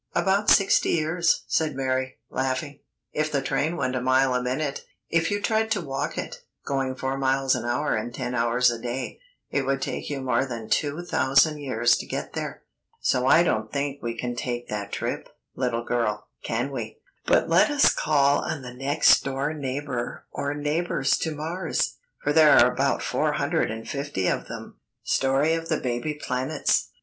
[0.15, 2.79] "About sixty years," said Mary, laughing,
[3.13, 4.83] "if the train went a mile a minute.
[5.11, 8.79] If you tried to walk it, going four miles an hour and ten hours a
[8.79, 9.19] day,
[9.51, 12.63] it would take you more than two thousand years to get there.
[12.99, 16.97] So, I don't think we can take that trip, little girl, can we?
[17.27, 22.53] But let us call on the next door neighbor or neighbors to Mars, for there
[22.53, 26.87] are about four hundred and fifty of them." STORY OF THE BABY PLANETS.